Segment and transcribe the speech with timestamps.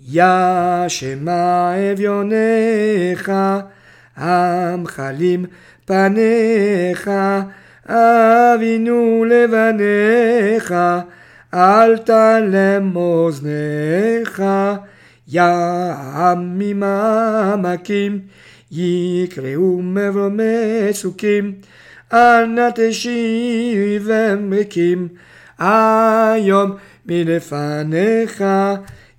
[0.00, 3.32] יא שמע אביונך,
[4.16, 5.44] המחלים
[5.84, 7.10] פניך,
[7.86, 10.74] אבינו לבניך,
[11.54, 14.42] אל תלם אוזניך,
[15.28, 15.42] יא
[16.14, 18.20] עמים עמקים,
[18.70, 21.52] יקראו מבר מסוקים,
[22.12, 25.08] אל נא תשיבם ריקים,
[25.58, 26.72] היום
[27.06, 28.44] מלפניך,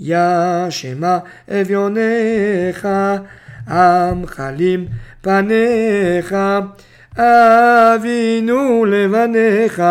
[0.00, 1.18] יא שמע
[1.50, 2.88] אביונך,
[3.66, 4.86] המחלים
[5.20, 6.36] פניך,
[7.16, 9.82] אבינו לבניך,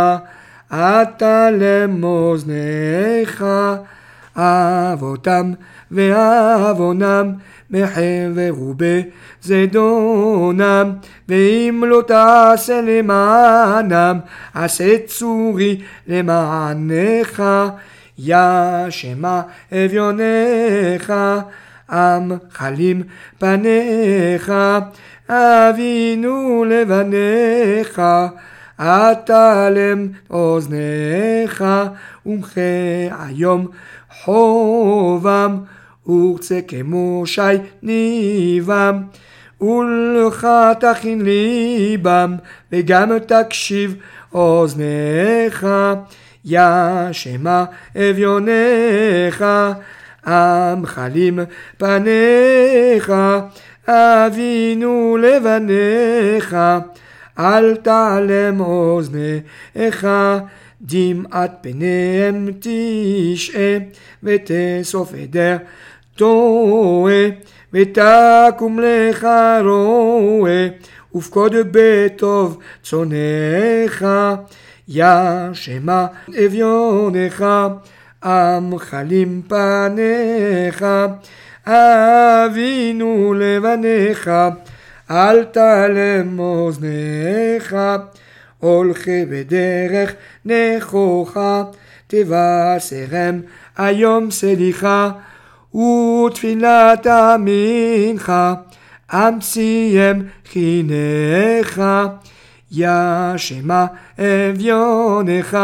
[0.74, 3.46] אתה למאזניך,
[4.36, 5.52] אבותם
[5.92, 7.34] ועוונם
[7.72, 8.54] מחבר
[9.46, 10.92] ובזדונם,
[11.30, 14.20] ואם לא תעשה למענם,
[14.54, 17.44] עשה צורי למענך.
[18.22, 19.42] יא שמע
[19.74, 21.14] אביונך,
[21.90, 23.04] עם חלים
[23.38, 24.54] פניך,
[25.30, 28.02] אבינו לבניך,
[28.80, 31.66] אטלם אוזניך,
[32.26, 32.62] ומחה
[33.20, 33.68] היום
[34.24, 35.58] חובם,
[36.08, 37.42] ורצה כמו שי
[37.84, 39.02] ניבם.
[39.62, 40.48] ולך
[40.80, 42.36] תכין ליבם,
[42.72, 43.96] וגם תקשיב
[44.34, 45.68] אוזניך.
[46.46, 46.62] יא
[47.12, 47.64] שמע
[47.98, 49.46] אביונך,
[50.26, 51.40] המחלים
[51.78, 53.14] פניך,
[53.88, 56.58] אבינו לבניך,
[57.40, 60.08] אל תעלם אוזניך,
[60.82, 63.78] דמעת פניהם תשעה,
[64.24, 65.58] ותאסוף עדר
[66.16, 67.26] טועה,
[67.74, 69.28] ותקום לך
[69.64, 70.68] רועה,
[71.16, 74.06] ופקוד בטוב צונך.
[74.92, 75.06] יא
[75.54, 76.06] שמע
[76.46, 77.46] אביונך,
[78.22, 80.86] המחלים פניך,
[81.68, 84.30] אבינו לבניך,
[85.12, 87.76] אל תלם אוזניך,
[88.60, 90.14] הולכי בדרך
[90.46, 91.64] נכוחה,
[92.08, 93.42] תבשרם
[93.78, 95.12] היום סליחה,
[95.76, 98.54] ותפילת המנחה,
[99.42, 101.82] סיים חינך.
[102.72, 102.90] יא
[103.38, 103.86] שמע
[104.20, 105.58] אביונך,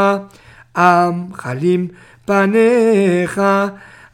[0.78, 1.88] עם חלים
[2.26, 3.42] פניך,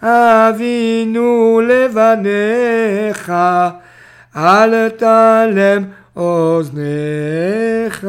[0.04, 3.32] אבינו לבניך,
[4.36, 5.84] אל תלם
[6.16, 8.08] אוזניך.